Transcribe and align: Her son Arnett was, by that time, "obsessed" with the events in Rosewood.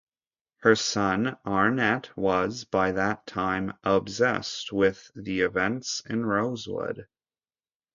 Her 0.61 0.73
son 0.75 1.37
Arnett 1.45 2.09
was, 2.17 2.63
by 2.63 2.91
that 2.93 3.27
time, 3.27 3.73
"obsessed" 3.83 4.73
with 4.73 5.11
the 5.15 5.41
events 5.41 6.01
in 6.09 6.25
Rosewood. 6.25 7.05